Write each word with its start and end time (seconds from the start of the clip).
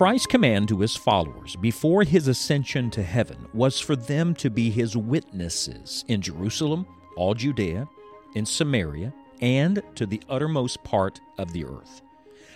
Christ's 0.00 0.28
command 0.28 0.66
to 0.68 0.80
his 0.80 0.96
followers 0.96 1.56
before 1.56 2.04
his 2.04 2.26
ascension 2.26 2.90
to 2.92 3.02
heaven 3.02 3.46
was 3.52 3.78
for 3.78 3.94
them 3.94 4.34
to 4.36 4.48
be 4.48 4.70
his 4.70 4.96
witnesses 4.96 6.06
in 6.08 6.22
Jerusalem, 6.22 6.86
all 7.18 7.34
Judea, 7.34 7.86
in 8.34 8.46
Samaria, 8.46 9.12
and 9.42 9.82
to 9.96 10.06
the 10.06 10.22
uttermost 10.26 10.82
part 10.84 11.20
of 11.36 11.52
the 11.52 11.66
earth. 11.66 12.00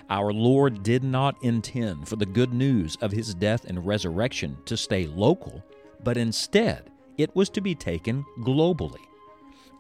Our 0.09 0.33
Lord 0.33 0.83
did 0.83 1.05
not 1.05 1.37
intend 1.43 2.09
for 2.09 2.16
the 2.16 2.25
good 2.25 2.55
news 2.55 2.96
of 3.02 3.12
his 3.12 3.34
death 3.34 3.66
and 3.66 3.87
resurrection 3.87 4.56
to 4.65 4.74
stay 4.74 5.06
local, 5.06 5.62
but 6.02 6.16
instead 6.16 6.91
it 7.19 7.37
was 7.37 7.51
to 7.51 7.61
be 7.61 7.74
taken 7.74 8.24
globally. 8.41 9.05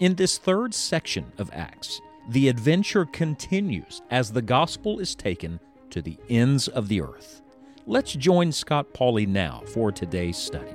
In 0.00 0.16
this 0.16 0.36
third 0.36 0.74
section 0.74 1.32
of 1.38 1.48
Acts, 1.54 2.02
the 2.28 2.50
adventure 2.50 3.06
continues 3.06 4.02
as 4.10 4.30
the 4.30 4.42
gospel 4.42 5.00
is 5.00 5.14
taken 5.14 5.58
to 5.88 6.02
the 6.02 6.18
ends 6.28 6.68
of 6.68 6.88
the 6.88 7.00
earth. 7.00 7.40
Let's 7.86 8.14
join 8.14 8.50
Scott 8.50 8.94
Pauley 8.94 9.28
now 9.28 9.62
for 9.66 9.92
today's 9.92 10.38
study. 10.38 10.72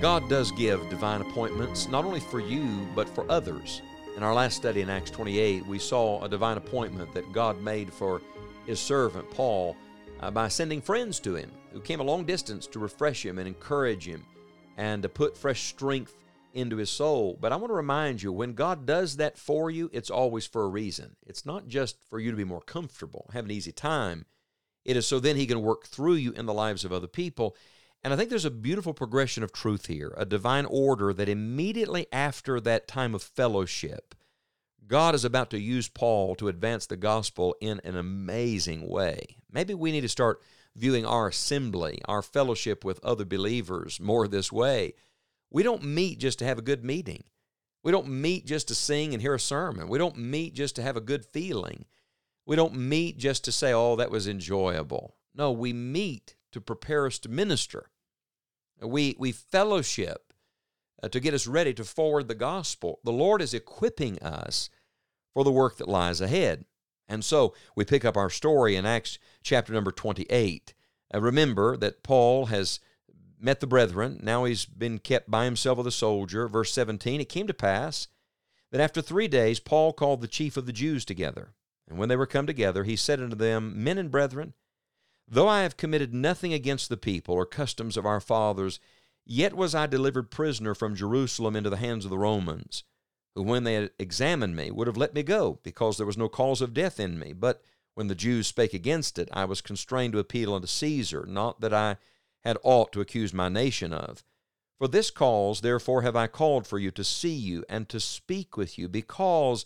God 0.00 0.26
does 0.30 0.50
give 0.52 0.88
divine 0.88 1.20
appointments, 1.20 1.88
not 1.88 2.06
only 2.06 2.20
for 2.20 2.40
you, 2.40 2.88
but 2.94 3.06
for 3.06 3.30
others. 3.30 3.82
In 4.16 4.22
our 4.22 4.32
last 4.32 4.56
study 4.56 4.80
in 4.80 4.88
Acts 4.88 5.10
28, 5.10 5.66
we 5.66 5.78
saw 5.78 6.24
a 6.24 6.28
divine 6.28 6.56
appointment 6.56 7.12
that 7.12 7.30
God 7.34 7.60
made 7.60 7.92
for 7.92 8.22
his 8.64 8.80
servant 8.80 9.30
Paul 9.30 9.76
uh, 10.20 10.30
by 10.30 10.48
sending 10.48 10.80
friends 10.80 11.20
to 11.20 11.34
him 11.34 11.50
who 11.70 11.80
came 11.80 12.00
a 12.00 12.04
long 12.04 12.24
distance 12.24 12.66
to 12.68 12.78
refresh 12.78 13.26
him 13.26 13.38
and 13.38 13.46
encourage 13.46 14.08
him 14.08 14.24
and 14.78 15.02
to 15.02 15.10
put 15.10 15.36
fresh 15.36 15.64
strength 15.64 16.16
into 16.54 16.76
his 16.76 16.90
soul. 16.90 17.36
But 17.40 17.52
I 17.52 17.56
want 17.56 17.70
to 17.70 17.74
remind 17.74 18.22
you 18.22 18.32
when 18.32 18.54
God 18.54 18.86
does 18.86 19.16
that 19.16 19.38
for 19.38 19.70
you, 19.70 19.90
it's 19.92 20.10
always 20.10 20.46
for 20.46 20.62
a 20.62 20.68
reason. 20.68 21.16
It's 21.26 21.44
not 21.44 21.68
just 21.68 21.96
for 22.08 22.18
you 22.18 22.30
to 22.30 22.36
be 22.36 22.44
more 22.44 22.60
comfortable, 22.60 23.30
have 23.32 23.44
an 23.44 23.50
easy 23.50 23.72
time. 23.72 24.26
It 24.84 24.96
is 24.96 25.06
so 25.06 25.20
then 25.20 25.36
he 25.36 25.46
can 25.46 25.62
work 25.62 25.86
through 25.86 26.14
you 26.14 26.32
in 26.32 26.46
the 26.46 26.54
lives 26.54 26.84
of 26.84 26.92
other 26.92 27.06
people. 27.06 27.56
And 28.02 28.12
I 28.12 28.16
think 28.16 28.28
there's 28.28 28.44
a 28.44 28.50
beautiful 28.50 28.92
progression 28.92 29.42
of 29.42 29.52
truth 29.52 29.86
here, 29.86 30.12
a 30.16 30.26
divine 30.26 30.66
order 30.66 31.14
that 31.14 31.28
immediately 31.28 32.06
after 32.12 32.60
that 32.60 32.86
time 32.86 33.14
of 33.14 33.22
fellowship, 33.22 34.14
God 34.86 35.14
is 35.14 35.24
about 35.24 35.48
to 35.50 35.58
use 35.58 35.88
Paul 35.88 36.34
to 36.36 36.48
advance 36.48 36.84
the 36.84 36.98
gospel 36.98 37.56
in 37.60 37.80
an 37.84 37.96
amazing 37.96 38.86
way. 38.86 39.38
Maybe 39.50 39.72
we 39.72 39.90
need 39.90 40.02
to 40.02 40.08
start 40.08 40.42
viewing 40.76 41.06
our 41.06 41.28
assembly, 41.28 42.02
our 42.06 42.20
fellowship 42.20 42.84
with 42.84 43.02
other 43.02 43.24
believers 43.24 43.98
more 44.00 44.28
this 44.28 44.52
way. 44.52 44.94
We 45.54 45.62
don't 45.62 45.84
meet 45.84 46.18
just 46.18 46.40
to 46.40 46.44
have 46.44 46.58
a 46.58 46.62
good 46.62 46.84
meeting. 46.84 47.22
We 47.84 47.92
don't 47.92 48.08
meet 48.08 48.44
just 48.44 48.66
to 48.68 48.74
sing 48.74 49.12
and 49.12 49.22
hear 49.22 49.34
a 49.34 49.40
sermon. 49.40 49.86
We 49.86 49.98
don't 49.98 50.18
meet 50.18 50.52
just 50.52 50.74
to 50.76 50.82
have 50.82 50.96
a 50.96 51.00
good 51.00 51.24
feeling. 51.24 51.84
We 52.44 52.56
don't 52.56 52.74
meet 52.74 53.18
just 53.18 53.44
to 53.44 53.52
say, 53.52 53.72
oh, 53.72 53.94
that 53.94 54.10
was 54.10 54.26
enjoyable. 54.26 55.14
No, 55.32 55.52
we 55.52 55.72
meet 55.72 56.34
to 56.50 56.60
prepare 56.60 57.06
us 57.06 57.20
to 57.20 57.28
minister. 57.28 57.90
We, 58.82 59.14
we 59.16 59.30
fellowship 59.30 60.32
uh, 61.00 61.08
to 61.10 61.20
get 61.20 61.34
us 61.34 61.46
ready 61.46 61.72
to 61.74 61.84
forward 61.84 62.26
the 62.26 62.34
gospel. 62.34 62.98
The 63.04 63.12
Lord 63.12 63.40
is 63.40 63.54
equipping 63.54 64.20
us 64.20 64.70
for 65.34 65.44
the 65.44 65.52
work 65.52 65.76
that 65.76 65.86
lies 65.86 66.20
ahead. 66.20 66.64
And 67.06 67.24
so 67.24 67.54
we 67.76 67.84
pick 67.84 68.04
up 68.04 68.16
our 68.16 68.30
story 68.30 68.74
in 68.74 68.86
Acts 68.86 69.20
chapter 69.44 69.72
number 69.72 69.92
28. 69.92 70.74
Uh, 71.14 71.20
remember 71.20 71.76
that 71.76 72.02
Paul 72.02 72.46
has 72.46 72.80
met 73.44 73.60
the 73.60 73.66
brethren. 73.66 74.18
Now 74.22 74.44
he's 74.44 74.64
been 74.64 74.98
kept 74.98 75.30
by 75.30 75.44
himself 75.44 75.78
with 75.78 75.86
a 75.86 75.92
soldier. 75.92 76.48
Verse 76.48 76.72
17 76.72 77.20
It 77.20 77.28
came 77.28 77.46
to 77.46 77.54
pass 77.54 78.08
that 78.72 78.80
after 78.80 79.02
three 79.02 79.28
days 79.28 79.60
Paul 79.60 79.92
called 79.92 80.20
the 80.20 80.28
chief 80.28 80.56
of 80.56 80.66
the 80.66 80.72
Jews 80.72 81.04
together. 81.04 81.52
And 81.86 81.98
when 81.98 82.08
they 82.08 82.16
were 82.16 82.26
come 82.26 82.46
together, 82.46 82.84
he 82.84 82.96
said 82.96 83.20
unto 83.20 83.36
them, 83.36 83.84
Men 83.84 83.98
and 83.98 84.10
brethren, 84.10 84.54
Though 85.28 85.48
I 85.48 85.62
have 85.62 85.76
committed 85.76 86.12
nothing 86.12 86.52
against 86.52 86.88
the 86.88 86.96
people 86.96 87.34
or 87.34 87.46
customs 87.46 87.96
of 87.96 88.06
our 88.06 88.20
fathers, 88.20 88.80
yet 89.24 89.54
was 89.54 89.74
I 89.74 89.86
delivered 89.86 90.30
prisoner 90.30 90.74
from 90.74 90.94
Jerusalem 90.94 91.56
into 91.56 91.70
the 91.70 91.76
hands 91.76 92.04
of 92.04 92.10
the 92.10 92.18
Romans, 92.18 92.84
who, 93.34 93.42
when 93.42 93.64
they 93.64 93.74
had 93.74 93.90
examined 93.98 94.54
me, 94.54 94.70
would 94.70 94.86
have 94.86 94.96
let 94.96 95.14
me 95.14 95.22
go, 95.22 95.60
because 95.62 95.96
there 95.96 96.06
was 96.06 96.18
no 96.18 96.28
cause 96.28 96.60
of 96.60 96.74
death 96.74 97.00
in 97.00 97.18
me. 97.18 97.32
But 97.32 97.62
when 97.94 98.08
the 98.08 98.14
Jews 98.14 98.46
spake 98.46 98.74
against 98.74 99.18
it, 99.18 99.28
I 99.32 99.44
was 99.46 99.60
constrained 99.60 100.12
to 100.12 100.18
appeal 100.18 100.54
unto 100.54 100.66
Caesar, 100.66 101.24
not 101.26 101.60
that 101.60 101.72
I 101.72 101.96
had 102.44 102.58
aught 102.62 102.92
to 102.92 103.00
accuse 103.00 103.32
my 103.32 103.48
nation 103.48 103.92
of. 103.92 104.22
For 104.78 104.88
this 104.88 105.10
cause, 105.10 105.60
therefore, 105.60 106.02
have 106.02 106.16
I 106.16 106.26
called 106.26 106.66
for 106.66 106.78
you 106.78 106.90
to 106.92 107.04
see 107.04 107.34
you 107.34 107.64
and 107.68 107.88
to 107.88 108.00
speak 108.00 108.56
with 108.56 108.78
you, 108.78 108.88
because 108.88 109.64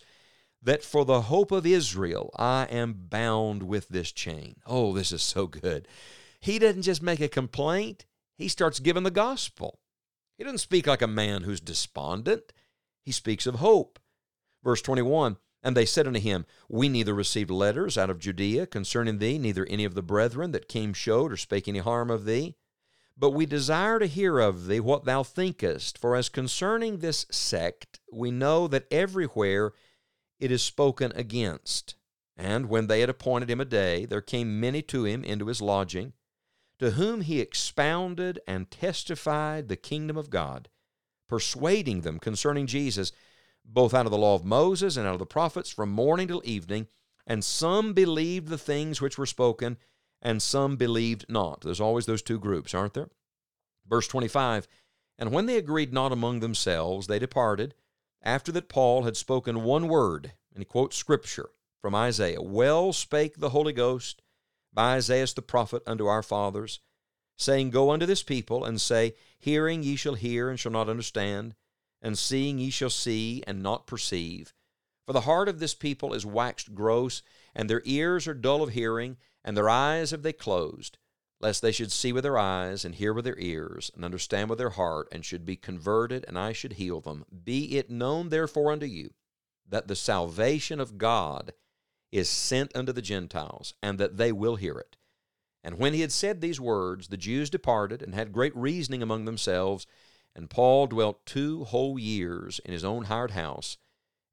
that 0.61 0.83
for 0.83 1.05
the 1.05 1.21
hope 1.23 1.51
of 1.51 1.65
Israel 1.65 2.31
I 2.37 2.65
am 2.65 2.93
bound 3.09 3.63
with 3.63 3.89
this 3.89 4.11
chain. 4.11 4.57
Oh, 4.65 4.93
this 4.93 5.11
is 5.11 5.21
so 5.21 5.47
good. 5.47 5.87
He 6.39 6.59
doesn't 6.59 6.83
just 6.83 7.01
make 7.01 7.19
a 7.19 7.27
complaint, 7.27 8.05
he 8.37 8.47
starts 8.47 8.79
giving 8.79 9.03
the 9.03 9.11
gospel. 9.11 9.79
He 10.37 10.43
doesn't 10.43 10.59
speak 10.59 10.87
like 10.87 11.01
a 11.01 11.07
man 11.07 11.43
who's 11.43 11.59
despondent, 11.59 12.53
he 13.03 13.11
speaks 13.11 13.45
of 13.45 13.55
hope. 13.55 13.99
Verse 14.63 14.81
21 14.81 15.37
And 15.63 15.75
they 15.75 15.85
said 15.85 16.07
unto 16.07 16.19
him, 16.19 16.45
We 16.69 16.87
neither 16.87 17.13
received 17.13 17.49
letters 17.49 17.97
out 17.97 18.09
of 18.09 18.19
Judea 18.19 18.67
concerning 18.67 19.17
thee, 19.17 19.37
neither 19.37 19.65
any 19.65 19.85
of 19.85 19.95
the 19.95 20.01
brethren 20.01 20.51
that 20.51 20.69
came 20.69 20.93
showed 20.93 21.31
or 21.31 21.37
spake 21.37 21.67
any 21.67 21.79
harm 21.79 22.09
of 22.09 22.25
thee. 22.25 22.55
But 23.19 23.31
we 23.31 23.45
desire 23.45 23.99
to 23.99 24.05
hear 24.07 24.39
of 24.39 24.67
thee 24.67 24.79
what 24.79 25.03
thou 25.03 25.23
thinkest, 25.23 25.97
for 25.97 26.15
as 26.15 26.29
concerning 26.29 26.99
this 26.99 27.25
sect, 27.29 27.99
we 28.09 28.31
know 28.31 28.65
that 28.69 28.87
everywhere 28.89 29.73
it 30.39 30.51
is 30.51 30.61
spoken 30.61 31.11
against. 31.13 31.95
And 32.37 32.69
when 32.69 32.87
they 32.87 33.01
had 33.01 33.09
appointed 33.09 33.49
him 33.49 33.59
a 33.59 33.65
day, 33.65 34.05
there 34.05 34.21
came 34.21 34.61
many 34.61 34.81
to 34.83 35.03
him 35.03 35.25
into 35.25 35.47
his 35.47 35.61
lodging, 35.61 36.13
to 36.79 36.91
whom 36.91 37.19
he 37.19 37.41
expounded 37.41 38.39
and 38.47 38.71
testified 38.71 39.67
the 39.67 39.75
kingdom 39.75 40.15
of 40.15 40.29
God, 40.29 40.69
persuading 41.27 42.01
them 42.01 42.19
concerning 42.19 42.67
Jesus, 42.67 43.11
both 43.65 43.93
out 43.93 44.05
of 44.05 44.13
the 44.13 44.17
law 44.17 44.35
of 44.35 44.45
Moses 44.45 44.95
and 44.95 45.05
out 45.05 45.13
of 45.13 45.19
the 45.19 45.25
prophets, 45.25 45.69
from 45.69 45.89
morning 45.89 46.29
till 46.29 46.41
evening. 46.45 46.87
And 47.27 47.43
some 47.43 47.91
believed 47.91 48.47
the 48.47 48.57
things 48.57 49.01
which 49.01 49.17
were 49.17 49.25
spoken, 49.25 49.77
and 50.21 50.41
some 50.41 50.75
believed 50.75 51.25
not. 51.29 51.61
There's 51.61 51.81
always 51.81 52.05
those 52.05 52.21
two 52.21 52.39
groups, 52.39 52.73
aren't 52.73 52.93
there? 52.93 53.09
Verse 53.87 54.07
25 54.07 54.67
And 55.17 55.31
when 55.31 55.45
they 55.45 55.57
agreed 55.57 55.93
not 55.93 56.11
among 56.11 56.39
themselves, 56.39 57.07
they 57.07 57.19
departed 57.19 57.75
after 58.21 58.51
that 58.51 58.69
Paul 58.69 59.03
had 59.03 59.15
spoken 59.15 59.63
one 59.63 59.87
word, 59.87 60.33
and 60.53 60.61
he 60.61 60.65
quotes 60.65 60.97
scripture 60.97 61.49
from 61.81 61.95
Isaiah 61.95 62.41
Well 62.41 62.91
spake 62.91 63.37
the 63.37 63.51
Holy 63.51 63.73
Ghost 63.73 64.21
by 64.73 64.95
Isaiah 64.95 65.27
the 65.33 65.41
prophet 65.41 65.81
unto 65.87 66.05
our 66.05 66.23
fathers, 66.23 66.79
saying, 67.37 67.69
Go 67.69 67.91
unto 67.91 68.05
this 68.05 68.23
people, 68.23 68.65
and 68.65 68.79
say, 68.79 69.15
Hearing 69.39 69.83
ye 69.83 69.95
shall 69.95 70.15
hear 70.15 70.49
and 70.49 70.59
shall 70.59 70.71
not 70.71 70.89
understand, 70.89 71.55
and 72.01 72.17
seeing 72.17 72.59
ye 72.59 72.69
shall 72.69 72.89
see 72.89 73.43
and 73.47 73.63
not 73.63 73.87
perceive. 73.87 74.53
For 75.05 75.13
the 75.13 75.21
heart 75.21 75.49
of 75.49 75.59
this 75.59 75.73
people 75.73 76.13
is 76.13 76.25
waxed 76.25 76.75
gross, 76.75 77.23
and 77.55 77.69
their 77.69 77.81
ears 77.85 78.27
are 78.27 78.33
dull 78.33 78.61
of 78.61 78.73
hearing, 78.73 79.17
and 79.43 79.55
their 79.55 79.69
eyes 79.69 80.11
have 80.11 80.23
they 80.23 80.33
closed 80.33 80.97
lest 81.41 81.61
they 81.61 81.71
should 81.71 81.91
see 81.91 82.11
with 82.11 82.23
their 82.23 82.37
eyes 82.37 82.83
and 82.83 82.95
hear 82.95 83.13
with 83.13 83.25
their 83.25 83.39
ears 83.39 83.89
and 83.95 84.03
understand 84.03 84.49
with 84.49 84.59
their 84.59 84.71
heart 84.71 85.07
and 85.11 85.25
should 85.25 85.45
be 85.45 85.55
converted 85.55 86.25
and 86.27 86.37
I 86.37 86.51
should 86.51 86.73
heal 86.73 86.99
them. 86.99 87.25
Be 87.43 87.77
it 87.77 87.89
known 87.89 88.29
therefore 88.29 88.71
unto 88.71 88.85
you 88.85 89.11
that 89.67 89.87
the 89.87 89.95
salvation 89.95 90.79
of 90.79 90.97
God 90.97 91.53
is 92.11 92.29
sent 92.29 92.75
unto 92.75 92.91
the 92.91 93.01
Gentiles 93.01 93.73
and 93.81 93.97
that 93.99 94.17
they 94.17 94.31
will 94.31 94.57
hear 94.57 94.77
it. 94.77 94.97
And 95.63 95.77
when 95.77 95.93
he 95.93 96.01
had 96.01 96.11
said 96.11 96.41
these 96.41 96.59
words, 96.59 97.07
the 97.07 97.17
Jews 97.17 97.49
departed 97.49 98.01
and 98.01 98.15
had 98.15 98.31
great 98.31 98.55
reasoning 98.55 99.03
among 99.03 99.25
themselves. 99.25 99.85
And 100.35 100.49
Paul 100.49 100.87
dwelt 100.87 101.25
two 101.25 101.65
whole 101.65 101.99
years 101.99 102.59
in 102.65 102.71
his 102.71 102.83
own 102.83 103.05
hired 103.05 103.31
house 103.31 103.77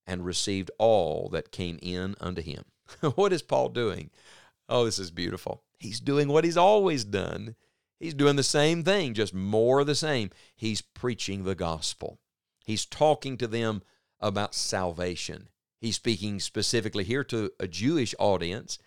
and 0.06 0.24
received 0.24 0.70
all 0.78 1.28
that 1.30 1.52
came 1.52 1.78
in 1.82 2.14
unto 2.20 2.42
him. 2.42 2.64
what 3.16 3.32
is 3.32 3.42
Paul 3.42 3.68
doing? 3.68 4.10
Oh, 4.68 4.84
this 4.84 4.98
is 4.98 5.10
beautiful. 5.10 5.62
He's 5.78 6.00
doing 6.00 6.28
what 6.28 6.44
he's 6.44 6.56
always 6.56 7.04
done. 7.04 7.54
He's 7.98 8.14
doing 8.14 8.36
the 8.36 8.42
same 8.42 8.84
thing, 8.84 9.14
just 9.14 9.32
more 9.32 9.80
of 9.80 9.86
the 9.86 9.94
same. 9.94 10.30
He's 10.54 10.82
preaching 10.82 11.44
the 11.44 11.54
gospel. 11.54 12.18
He's 12.64 12.84
talking 12.84 13.36
to 13.38 13.46
them 13.46 13.82
about 14.20 14.54
salvation. 14.54 15.48
He's 15.80 15.96
speaking 15.96 16.40
specifically 16.40 17.04
here 17.04 17.24
to 17.24 17.50
a 17.60 17.68
Jewish 17.68 18.14
audience, 18.18 18.78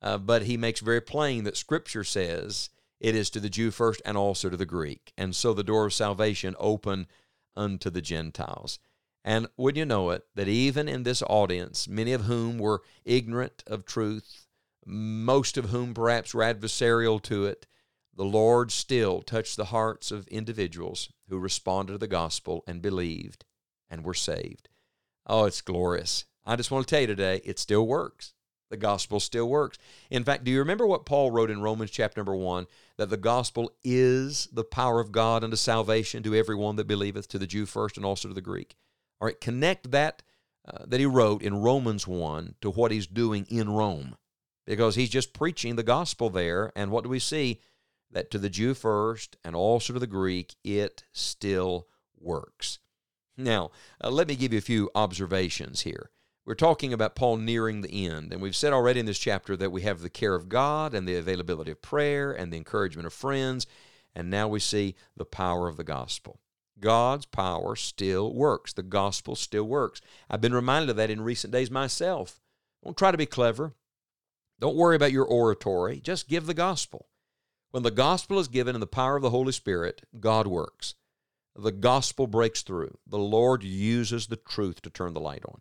uh, 0.00 0.18
but 0.18 0.42
he 0.42 0.56
makes 0.56 0.80
very 0.80 1.00
plain 1.00 1.44
that 1.44 1.56
Scripture 1.56 2.04
says 2.04 2.70
it 2.98 3.14
is 3.14 3.30
to 3.30 3.40
the 3.40 3.50
Jew 3.50 3.70
first 3.70 4.00
and 4.04 4.16
also 4.16 4.48
to 4.48 4.56
the 4.56 4.66
Greek. 4.66 5.12
And 5.18 5.34
so 5.34 5.52
the 5.52 5.64
door 5.64 5.86
of 5.86 5.92
salvation 5.92 6.54
open 6.58 7.06
unto 7.54 7.90
the 7.90 8.00
Gentiles. 8.00 8.78
And 9.24 9.48
would 9.56 9.76
you 9.76 9.84
know 9.84 10.10
it, 10.10 10.24
that 10.34 10.48
even 10.48 10.88
in 10.88 11.02
this 11.02 11.22
audience, 11.22 11.88
many 11.88 12.12
of 12.12 12.22
whom 12.22 12.58
were 12.58 12.82
ignorant 13.04 13.64
of 13.66 13.84
truth, 13.84 14.45
most 14.86 15.58
of 15.58 15.70
whom 15.70 15.92
perhaps 15.92 16.32
were 16.32 16.42
adversarial 16.42 17.20
to 17.22 17.44
it, 17.44 17.66
the 18.14 18.24
Lord 18.24 18.70
still 18.70 19.20
touched 19.20 19.56
the 19.56 19.66
hearts 19.66 20.10
of 20.10 20.26
individuals 20.28 21.12
who 21.28 21.38
responded 21.38 21.92
to 21.92 21.98
the 21.98 22.06
gospel 22.06 22.62
and 22.66 22.80
believed 22.80 23.44
and 23.90 24.04
were 24.04 24.14
saved. 24.14 24.68
Oh, 25.26 25.44
it's 25.44 25.60
glorious. 25.60 26.24
I 26.46 26.56
just 26.56 26.70
want 26.70 26.86
to 26.86 26.90
tell 26.90 27.00
you 27.00 27.08
today, 27.08 27.40
it 27.44 27.58
still 27.58 27.86
works. 27.86 28.32
The 28.70 28.76
gospel 28.76 29.20
still 29.20 29.48
works. 29.48 29.78
In 30.10 30.24
fact, 30.24 30.44
do 30.44 30.50
you 30.50 30.58
remember 30.60 30.86
what 30.86 31.06
Paul 31.06 31.30
wrote 31.30 31.50
in 31.50 31.60
Romans 31.60 31.90
chapter 31.90 32.18
number 32.18 32.34
1 32.34 32.66
that 32.96 33.10
the 33.10 33.16
gospel 33.16 33.72
is 33.84 34.48
the 34.52 34.64
power 34.64 35.00
of 35.00 35.12
God 35.12 35.44
unto 35.44 35.56
salvation 35.56 36.22
to 36.22 36.34
everyone 36.34 36.76
that 36.76 36.86
believeth, 36.86 37.28
to 37.28 37.38
the 37.38 37.46
Jew 37.46 37.66
first 37.66 37.96
and 37.96 38.06
also 38.06 38.28
to 38.28 38.34
the 38.34 38.40
Greek? 38.40 38.76
All 39.20 39.26
right, 39.26 39.40
connect 39.40 39.90
that 39.90 40.22
uh, 40.68 40.84
that 40.86 40.98
he 40.98 41.06
wrote 41.06 41.42
in 41.42 41.62
Romans 41.62 42.08
1 42.08 42.56
to 42.60 42.70
what 42.70 42.90
he's 42.90 43.06
doing 43.06 43.46
in 43.48 43.70
Rome 43.70 44.16
because 44.66 44.96
he's 44.96 45.10
just 45.10 45.32
preaching 45.32 45.76
the 45.76 45.82
gospel 45.82 46.28
there. 46.28 46.72
And 46.76 46.90
what 46.90 47.04
do 47.04 47.10
we 47.10 47.18
see? 47.18 47.60
That 48.10 48.30
to 48.30 48.38
the 48.38 48.50
Jew 48.50 48.74
first 48.74 49.36
and 49.44 49.56
also 49.56 49.92
to 49.92 49.98
the 49.98 50.06
Greek, 50.06 50.54
it 50.62 51.04
still 51.12 51.88
works. 52.18 52.78
Now, 53.36 53.70
uh, 54.02 54.10
let 54.10 54.28
me 54.28 54.36
give 54.36 54.52
you 54.52 54.58
a 54.58 54.62
few 54.62 54.90
observations 54.94 55.82
here. 55.82 56.10
We're 56.44 56.54
talking 56.54 56.92
about 56.92 57.16
Paul 57.16 57.38
nearing 57.38 57.80
the 57.80 58.06
end, 58.06 58.32
and 58.32 58.40
we've 58.40 58.54
said 58.54 58.72
already 58.72 59.00
in 59.00 59.06
this 59.06 59.18
chapter 59.18 59.56
that 59.56 59.72
we 59.72 59.82
have 59.82 60.00
the 60.00 60.08
care 60.08 60.34
of 60.36 60.48
God 60.48 60.94
and 60.94 61.06
the 61.06 61.16
availability 61.16 61.72
of 61.72 61.82
prayer 61.82 62.30
and 62.30 62.52
the 62.52 62.56
encouragement 62.56 63.06
of 63.06 63.12
friends, 63.12 63.66
and 64.14 64.30
now 64.30 64.46
we 64.46 64.60
see 64.60 64.94
the 65.16 65.24
power 65.24 65.66
of 65.66 65.76
the 65.76 65.84
gospel. 65.84 66.38
God's 66.78 67.26
power 67.26 67.74
still 67.74 68.32
works. 68.32 68.72
The 68.72 68.84
gospel 68.84 69.34
still 69.34 69.64
works. 69.64 70.00
I've 70.30 70.40
been 70.40 70.54
reminded 70.54 70.90
of 70.90 70.96
that 70.96 71.10
in 71.10 71.20
recent 71.22 71.52
days 71.52 71.70
myself. 71.70 72.40
Don't 72.84 72.96
try 72.96 73.10
to 73.10 73.18
be 73.18 73.26
clever. 73.26 73.74
Don't 74.58 74.76
worry 74.76 74.96
about 74.96 75.12
your 75.12 75.26
oratory. 75.26 76.00
Just 76.00 76.28
give 76.28 76.46
the 76.46 76.54
gospel. 76.54 77.08
When 77.70 77.82
the 77.82 77.90
gospel 77.90 78.38
is 78.38 78.48
given 78.48 78.74
in 78.74 78.80
the 78.80 78.86
power 78.86 79.16
of 79.16 79.22
the 79.22 79.30
Holy 79.30 79.52
Spirit, 79.52 80.02
God 80.18 80.46
works. 80.46 80.94
The 81.54 81.72
gospel 81.72 82.26
breaks 82.26 82.62
through. 82.62 82.98
The 83.06 83.18
Lord 83.18 83.62
uses 83.62 84.26
the 84.26 84.36
truth 84.36 84.82
to 84.82 84.90
turn 84.90 85.14
the 85.14 85.20
light 85.20 85.44
on. 85.46 85.60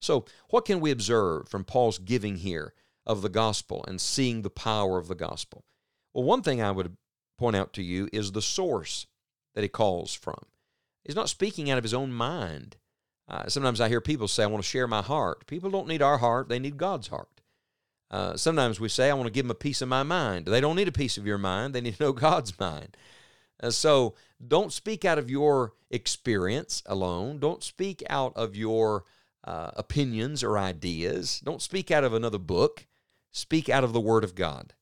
So, 0.00 0.26
what 0.50 0.66
can 0.66 0.80
we 0.80 0.90
observe 0.90 1.48
from 1.48 1.64
Paul's 1.64 1.98
giving 1.98 2.36
here 2.36 2.74
of 3.06 3.22
the 3.22 3.28
gospel 3.28 3.84
and 3.88 4.00
seeing 4.00 4.42
the 4.42 4.50
power 4.50 4.98
of 4.98 5.08
the 5.08 5.14
gospel? 5.14 5.64
Well, 6.12 6.24
one 6.24 6.42
thing 6.42 6.60
I 6.60 6.70
would 6.70 6.96
point 7.38 7.56
out 7.56 7.72
to 7.74 7.82
you 7.82 8.08
is 8.12 8.32
the 8.32 8.42
source 8.42 9.06
that 9.54 9.62
he 9.62 9.68
calls 9.68 10.14
from. 10.14 10.44
He's 11.04 11.16
not 11.16 11.28
speaking 11.28 11.70
out 11.70 11.78
of 11.78 11.84
his 11.84 11.94
own 11.94 12.12
mind. 12.12 12.76
Uh, 13.26 13.48
sometimes 13.48 13.80
I 13.80 13.88
hear 13.88 14.00
people 14.00 14.28
say, 14.28 14.42
I 14.42 14.46
want 14.46 14.62
to 14.62 14.68
share 14.68 14.86
my 14.86 15.02
heart. 15.02 15.46
People 15.46 15.70
don't 15.70 15.88
need 15.88 16.02
our 16.02 16.18
heart, 16.18 16.48
they 16.48 16.58
need 16.58 16.76
God's 16.76 17.08
heart. 17.08 17.33
Uh, 18.14 18.36
sometimes 18.36 18.78
we 18.78 18.88
say, 18.88 19.10
I 19.10 19.14
want 19.14 19.26
to 19.26 19.32
give 19.32 19.44
them 19.44 19.50
a 19.50 19.56
piece 19.56 19.82
of 19.82 19.88
my 19.88 20.04
mind. 20.04 20.46
They 20.46 20.60
don't 20.60 20.76
need 20.76 20.86
a 20.86 20.92
piece 20.92 21.18
of 21.18 21.26
your 21.26 21.36
mind, 21.36 21.74
they 21.74 21.80
need 21.80 21.96
to 21.96 22.02
know 22.04 22.12
God's 22.28 22.56
mind. 22.60 22.96
Uh, 23.60 23.72
so 23.72 24.14
don't 24.46 24.72
speak 24.72 25.04
out 25.04 25.18
of 25.18 25.28
your 25.28 25.72
experience 25.90 26.80
alone. 26.86 27.40
Don't 27.40 27.64
speak 27.64 28.04
out 28.08 28.32
of 28.36 28.54
your 28.54 29.02
uh, 29.42 29.72
opinions 29.74 30.44
or 30.44 30.56
ideas. 30.56 31.40
Don't 31.40 31.60
speak 31.60 31.90
out 31.90 32.04
of 32.04 32.14
another 32.14 32.38
book. 32.38 32.86
Speak 33.32 33.68
out 33.68 33.82
of 33.82 33.92
the 33.92 34.00
Word 34.00 34.22
of 34.22 34.36
God. 34.36 34.74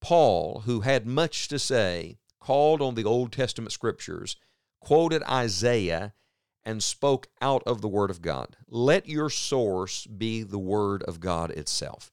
Paul, 0.00 0.62
who 0.64 0.82
had 0.82 1.04
much 1.04 1.48
to 1.48 1.58
say, 1.58 2.18
called 2.38 2.80
on 2.80 2.94
the 2.94 3.04
Old 3.04 3.32
Testament 3.32 3.72
scriptures 3.72 4.36
quoted 4.80 5.24
Isaiah 5.24 6.14
and 6.62 6.80
spoke 6.80 7.26
out 7.40 7.64
of 7.66 7.80
the 7.80 7.88
Word 7.88 8.10
of 8.10 8.22
God. 8.22 8.56
Let 8.68 9.08
your 9.08 9.30
source 9.30 10.06
be 10.06 10.44
the 10.44 10.60
Word 10.60 11.02
of 11.02 11.18
God 11.18 11.50
itself. 11.50 12.12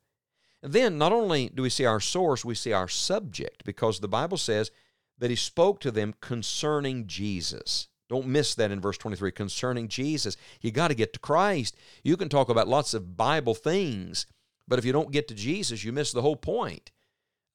Then, 0.62 0.98
not 0.98 1.14
only 1.14 1.50
do 1.50 1.64
we 1.64 1.70
see 1.70 1.86
our 1.86 2.00
source, 2.00 2.44
we 2.44 2.56
see 2.56 2.74
our 2.74 2.88
subject, 2.88 3.64
because 3.64 4.00
the 4.00 4.08
Bible 4.08 4.38
says 4.38 4.72
that 5.18 5.30
he 5.30 5.36
spoke 5.36 5.80
to 5.82 5.92
them 5.92 6.14
concerning 6.22 7.08
Jesus. 7.08 7.88
Don't 8.10 8.28
miss 8.28 8.56
that 8.56 8.72
in 8.72 8.82
verse 8.82 8.98
23 8.98 9.32
concerning 9.32 9.88
Jesus. 9.88 10.36
You 10.62 10.72
got 10.72 10.88
to 10.90 10.96
get 10.96 11.14
to 11.14 11.20
Christ. 11.20 11.76
You 12.04 12.18
can 12.18 12.28
talk 12.28 12.50
about 12.50 12.68
lots 12.68 12.94
of 12.94 13.16
Bible 13.16 13.54
things, 13.54 14.26
but 14.68 14.80
if 14.80 14.86
you 14.86 14.92
don't 14.92 15.12
get 15.12 15.28
to 15.28 15.36
Jesus, 15.36 15.84
you 15.84 15.94
miss 15.94 16.12
the 16.12 16.24
whole 16.24 16.36
point. 16.36 16.92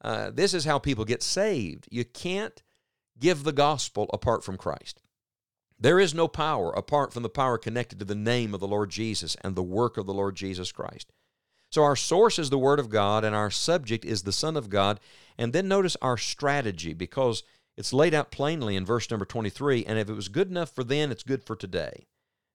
Uh, 0.01 0.31
this 0.31 0.55
is 0.55 0.65
how 0.65 0.79
people 0.79 1.05
get 1.05 1.23
saved. 1.23 1.89
You 1.91 2.05
can't 2.05 2.62
give 3.19 3.43
the 3.43 3.53
gospel 3.53 4.09
apart 4.12 4.45
from 4.45 4.56
Christ. 4.56 5.03
There 5.79 5.99
is 5.99 6.15
no 6.15 6.29
power 6.29 6.71
apart 6.71 7.12
from 7.12 7.23
the 7.23 7.29
power 7.29 7.59
connected 7.59 7.99
to 7.99 8.05
the 8.05 8.15
name 8.15 8.55
of 8.55 8.61
the 8.61 8.69
Lord 8.69 8.91
Jesus 8.91 9.37
and 9.43 9.56
the 9.56 9.62
work 9.62 9.97
of 9.97 10.06
the 10.06 10.15
Lord 10.15 10.37
Jesus 10.37 10.73
Christ. 10.73 11.11
So 11.75 11.82
our 11.82 11.97
source 11.97 12.38
is 12.38 12.50
the 12.50 12.56
Word 12.56 12.79
of 12.79 12.88
God 12.88 13.25
and 13.25 13.35
our 13.35 13.50
subject 13.50 14.05
is 14.05 14.23
the 14.23 14.31
Son 14.31 14.56
of 14.56 14.71
God. 14.71 15.00
And 15.37 15.53
then 15.53 15.67
notice 15.67 15.97
our 16.00 16.17
strategy 16.17 16.94
because 16.94 17.43
it's 17.76 17.93
laid 17.93 18.15
out 18.15 18.31
plainly 18.31 18.76
in 18.76 18.87
verse 18.87 19.11
number 19.11 19.25
23. 19.25 19.85
And 19.85 19.99
if 19.99 20.09
it 20.09 20.15
was 20.15 20.29
good 20.29 20.49
enough 20.49 20.71
for 20.71 20.85
then, 20.85 21.11
it's 21.11 21.25
good 21.25 21.43
for 21.43 21.56
today. 21.56 22.06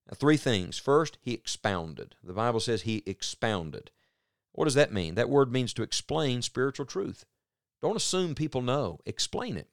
Now, 0.08 0.16
three 0.16 0.38
things. 0.38 0.78
First, 0.78 1.18
he 1.20 1.34
expounded. 1.34 2.16
The 2.24 2.32
Bible 2.32 2.62
says 2.62 2.84
he 2.84 3.04
expounded. 3.06 3.92
What 4.54 4.64
does 4.64 4.76
that 4.76 4.94
mean? 4.94 5.16
That 5.16 5.30
word 5.30 5.52
means 5.52 5.74
to 5.74 5.84
explain 5.84 6.42
spiritual 6.42 6.86
truth. 6.86 7.26
Don't 7.82 7.98
assume 7.98 8.36
people 8.36 8.62
know, 8.62 9.00
explain 9.06 9.58
it. 9.58 9.68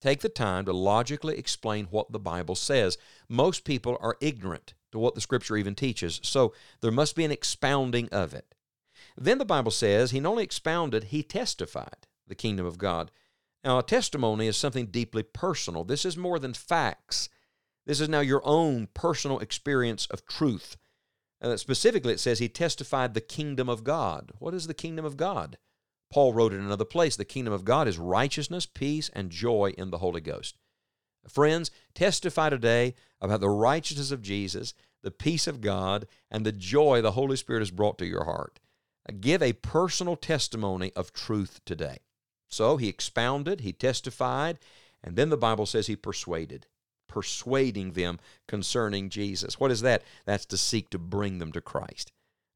Take 0.00 0.20
the 0.20 0.30
time 0.30 0.64
to 0.64 0.72
logically 0.72 1.36
explain 1.36 1.88
what 1.90 2.12
the 2.12 2.18
Bible 2.18 2.54
says. 2.54 2.96
Most 3.28 3.64
people 3.64 3.98
are 4.00 4.16
ignorant 4.22 4.72
to 4.92 4.98
what 4.98 5.14
the 5.14 5.20
Scripture 5.20 5.58
even 5.58 5.74
teaches, 5.74 6.18
so 6.22 6.54
there 6.80 6.90
must 6.90 7.14
be 7.14 7.26
an 7.26 7.30
expounding 7.30 8.08
of 8.08 8.32
it. 8.32 8.54
Then 9.16 9.38
the 9.38 9.44
Bible 9.44 9.70
says 9.70 10.10
he 10.10 10.20
not 10.20 10.30
only 10.30 10.44
expounded, 10.44 11.04
he 11.04 11.22
testified 11.22 12.06
the 12.26 12.34
kingdom 12.34 12.66
of 12.66 12.78
God. 12.78 13.10
Now, 13.64 13.78
a 13.78 13.82
testimony 13.82 14.46
is 14.46 14.56
something 14.56 14.86
deeply 14.86 15.22
personal. 15.22 15.84
This 15.84 16.04
is 16.04 16.16
more 16.16 16.38
than 16.38 16.54
facts. 16.54 17.28
This 17.86 18.00
is 18.00 18.08
now 18.08 18.20
your 18.20 18.42
own 18.44 18.88
personal 18.94 19.38
experience 19.38 20.06
of 20.06 20.26
truth. 20.26 20.76
Uh, 21.40 21.56
specifically, 21.56 22.12
it 22.12 22.20
says 22.20 22.38
he 22.38 22.48
testified 22.48 23.14
the 23.14 23.20
kingdom 23.20 23.68
of 23.68 23.84
God. 23.84 24.32
What 24.38 24.54
is 24.54 24.66
the 24.66 24.74
kingdom 24.74 25.04
of 25.04 25.16
God? 25.16 25.58
Paul 26.10 26.32
wrote 26.32 26.52
in 26.52 26.60
another 26.60 26.84
place 26.84 27.16
the 27.16 27.24
kingdom 27.24 27.52
of 27.52 27.64
God 27.64 27.88
is 27.88 27.98
righteousness, 27.98 28.66
peace, 28.66 29.10
and 29.12 29.30
joy 29.30 29.72
in 29.76 29.90
the 29.90 29.98
Holy 29.98 30.20
Ghost. 30.20 30.56
Friends, 31.28 31.70
testify 31.94 32.50
today 32.50 32.94
about 33.20 33.40
the 33.40 33.50
righteousness 33.50 34.12
of 34.12 34.22
Jesus, 34.22 34.74
the 35.02 35.10
peace 35.10 35.46
of 35.46 35.60
God, 35.60 36.06
and 36.30 36.46
the 36.46 36.52
joy 36.52 37.02
the 37.02 37.12
Holy 37.12 37.36
Spirit 37.36 37.60
has 37.60 37.70
brought 37.70 37.98
to 37.98 38.06
your 38.06 38.24
heart. 38.24 38.60
Give 39.20 39.42
a 39.42 39.52
personal 39.52 40.16
testimony 40.16 40.92
of 40.94 41.12
truth 41.12 41.60
today. 41.64 41.98
So 42.48 42.76
he 42.76 42.88
expounded, 42.88 43.60
he 43.60 43.72
testified, 43.72 44.58
and 45.02 45.16
then 45.16 45.30
the 45.30 45.36
Bible 45.36 45.66
says 45.66 45.86
he 45.86 45.96
persuaded, 45.96 46.66
persuading 47.08 47.92
them 47.92 48.18
concerning 48.48 49.10
Jesus. 49.10 49.60
What 49.60 49.70
is 49.70 49.80
that? 49.82 50.02
That's 50.24 50.46
to 50.46 50.56
seek 50.56 50.90
to 50.90 50.98
bring 50.98 51.38
them 51.38 51.52
to 51.52 51.60
Christ. 51.60 52.12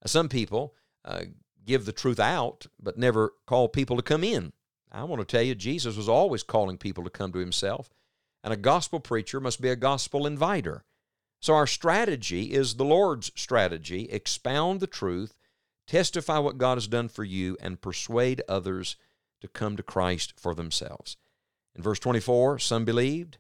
Some 0.07 0.29
people 0.29 0.75
uh, 1.05 1.23
give 1.65 1.85
the 1.85 1.93
truth 1.93 2.19
out, 2.19 2.67
but 2.81 2.99
never 2.99 3.35
call 3.47 3.69
people 3.69 3.97
to 3.97 4.03
come 4.03 4.25
in. 4.25 4.53
I 4.91 5.05
want 5.05 5.21
to 5.21 5.27
tell 5.27 5.43
you, 5.43 5.55
Jesus 5.55 5.97
was 5.97 6.09
always 6.09 6.43
calling 6.43 6.79
people 6.79 7.05
to 7.05 7.11
come 7.11 7.33
to 7.33 7.39
himself, 7.39 7.91
and 8.43 8.53
a 8.53 8.57
gospel 8.57 8.99
preacher 8.99 9.41
must 9.41 9.61
be 9.61 9.69
a 9.69 9.77
gospel 9.77 10.27
inviter. 10.27 10.85
So 11.41 11.55
our 11.55 11.67
strategy 11.67 12.53
is 12.53 12.75
the 12.75 12.85
Lord's 12.85 13.31
strategy 13.37 14.09
expound 14.11 14.81
the 14.81 14.87
truth, 14.87 15.35
testify 15.91 16.39
what 16.39 16.57
God 16.57 16.77
has 16.77 16.87
done 16.87 17.09
for 17.09 17.25
you, 17.25 17.57
and 17.61 17.81
persuade 17.81 18.43
others 18.49 18.95
to 19.41 19.49
come 19.49 19.77
to 19.77 19.83
Christ 19.83 20.35
for 20.37 20.55
themselves. 20.55 21.17
In 21.75 21.83
verse 21.83 21.99
24, 21.99 22.61
some 22.61 22.85
believed, 22.85 23.39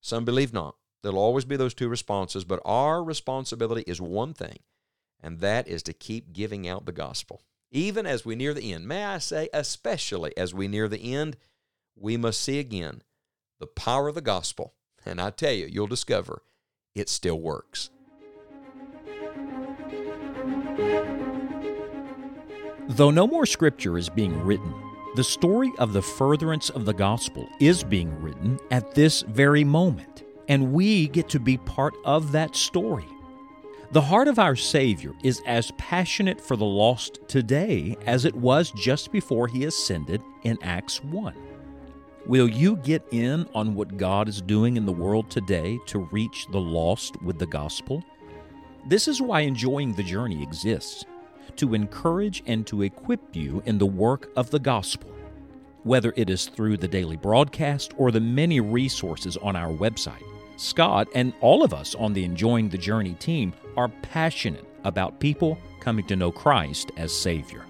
some 0.00 0.24
believed 0.24 0.52
not. 0.52 0.74
There'll 1.02 1.16
always 1.16 1.44
be 1.44 1.54
those 1.54 1.74
two 1.74 1.88
responses, 1.88 2.44
but 2.44 2.60
our 2.64 3.04
responsibility 3.04 3.84
is 3.86 4.00
one 4.00 4.34
thing, 4.34 4.58
and 5.22 5.38
that 5.38 5.68
is 5.68 5.84
to 5.84 5.92
keep 5.92 6.32
giving 6.32 6.66
out 6.66 6.86
the 6.86 6.92
gospel. 6.92 7.42
Even 7.70 8.04
as 8.04 8.26
we 8.26 8.34
near 8.34 8.52
the 8.52 8.72
end, 8.72 8.88
may 8.88 9.04
I 9.04 9.18
say, 9.18 9.48
especially 9.54 10.36
as 10.36 10.52
we 10.52 10.66
near 10.66 10.88
the 10.88 11.14
end, 11.14 11.36
we 11.94 12.16
must 12.16 12.40
see 12.40 12.58
again 12.58 13.02
the 13.60 13.68
power 13.68 14.08
of 14.08 14.16
the 14.16 14.20
gospel. 14.20 14.74
And 15.06 15.20
I 15.20 15.30
tell 15.30 15.52
you, 15.52 15.66
you'll 15.66 15.86
discover 15.86 16.42
it 16.96 17.08
still 17.08 17.40
works. 17.40 17.90
Though 22.96 23.10
no 23.10 23.26
more 23.26 23.46
scripture 23.46 23.96
is 23.96 24.10
being 24.10 24.44
written, 24.44 24.74
the 25.14 25.24
story 25.24 25.72
of 25.78 25.94
the 25.94 26.02
furtherance 26.02 26.68
of 26.68 26.84
the 26.84 26.92
gospel 26.92 27.48
is 27.58 27.82
being 27.82 28.20
written 28.20 28.60
at 28.70 28.94
this 28.94 29.22
very 29.22 29.64
moment, 29.64 30.24
and 30.46 30.74
we 30.74 31.08
get 31.08 31.30
to 31.30 31.40
be 31.40 31.56
part 31.56 31.94
of 32.04 32.32
that 32.32 32.54
story. 32.54 33.06
The 33.92 34.02
heart 34.02 34.28
of 34.28 34.38
our 34.38 34.56
Savior 34.56 35.14
is 35.24 35.40
as 35.46 35.70
passionate 35.78 36.38
for 36.38 36.54
the 36.54 36.66
lost 36.66 37.20
today 37.28 37.96
as 38.04 38.26
it 38.26 38.34
was 38.34 38.70
just 38.72 39.10
before 39.10 39.48
he 39.48 39.64
ascended 39.64 40.22
in 40.42 40.58
Acts 40.60 41.02
1. 41.02 41.34
Will 42.26 42.46
you 42.46 42.76
get 42.76 43.06
in 43.10 43.48
on 43.54 43.74
what 43.74 43.96
God 43.96 44.28
is 44.28 44.42
doing 44.42 44.76
in 44.76 44.84
the 44.84 44.92
world 44.92 45.30
today 45.30 45.80
to 45.86 46.00
reach 46.12 46.46
the 46.48 46.60
lost 46.60 47.20
with 47.22 47.38
the 47.38 47.46
gospel? 47.46 48.04
This 48.86 49.08
is 49.08 49.22
why 49.22 49.40
enjoying 49.40 49.94
the 49.94 50.02
journey 50.02 50.42
exists 50.42 51.06
to 51.56 51.74
encourage 51.74 52.42
and 52.46 52.66
to 52.66 52.82
equip 52.82 53.34
you 53.34 53.62
in 53.66 53.78
the 53.78 53.86
work 53.86 54.30
of 54.36 54.50
the 54.50 54.58
gospel. 54.58 55.10
Whether 55.84 56.12
it 56.16 56.30
is 56.30 56.46
through 56.46 56.76
the 56.76 56.88
daily 56.88 57.16
broadcast 57.16 57.92
or 57.96 58.10
the 58.10 58.20
many 58.20 58.60
resources 58.60 59.36
on 59.38 59.56
our 59.56 59.72
website, 59.72 60.22
Scott 60.56 61.08
and 61.14 61.32
all 61.40 61.64
of 61.64 61.74
us 61.74 61.94
on 61.94 62.12
the 62.12 62.24
Enjoying 62.24 62.68
the 62.68 62.78
Journey 62.78 63.14
team 63.14 63.52
are 63.76 63.88
passionate 63.88 64.64
about 64.84 65.18
people 65.18 65.58
coming 65.80 66.06
to 66.06 66.16
know 66.16 66.30
Christ 66.30 66.92
as 66.96 67.12
Savior. 67.16 67.64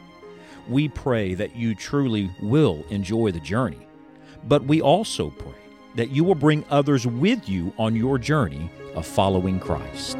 We 0.68 0.88
pray 0.88 1.34
that 1.34 1.56
you 1.56 1.74
truly 1.74 2.30
will 2.40 2.84
enjoy 2.90 3.32
the 3.32 3.40
journey, 3.40 3.86
but 4.44 4.64
we 4.64 4.80
also 4.80 5.30
pray 5.30 5.52
that 5.94 6.10
you 6.10 6.24
will 6.24 6.34
bring 6.34 6.64
others 6.70 7.06
with 7.06 7.48
you 7.48 7.72
on 7.78 7.96
your 7.96 8.18
journey 8.18 8.70
of 8.94 9.06
following 9.06 9.58
Christ. 9.58 10.18